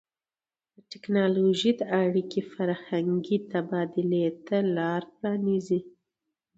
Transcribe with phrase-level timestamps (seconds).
[0.73, 5.79] د ټیکنالوژۍ دا اړیکې فرهنګي تبادلې ته لار پرانیزي.